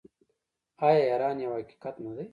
آیا 0.85 0.99
ایران 1.09 1.37
یو 1.39 1.53
حقیقت 1.59 1.95
نه 2.05 2.11
دی؟ 2.17 2.25